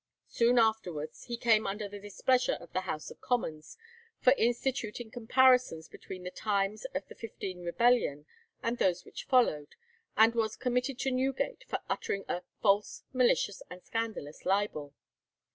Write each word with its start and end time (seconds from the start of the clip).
Soon 0.29 0.57
afterwards 0.57 1.25
he 1.25 1.37
came 1.37 1.67
under 1.67 1.87
the 1.87 1.99
displeasure 1.99 2.53
of 2.59 2.73
the 2.73 2.89
House 2.89 3.11
of 3.11 3.21
Commons 3.21 3.77
for 4.19 4.33
instituting 4.35 5.11
comparisons 5.11 5.87
between 5.87 6.23
the 6.23 6.31
times 6.31 6.85
of 6.95 7.07
the 7.07 7.13
'15 7.13 7.63
rebellion 7.63 8.25
and 8.63 8.79
those 8.79 9.05
which 9.05 9.25
followed, 9.25 9.75
and 10.17 10.33
was 10.33 10.55
committed 10.55 10.97
to 10.97 11.11
Newgate 11.11 11.63
for 11.67 11.77
uttering 11.87 12.25
a 12.27 12.41
"false, 12.63 13.03
malicious, 13.13 13.61
and 13.69 13.83
scandalous 13.83 14.43
libel." 14.43 14.95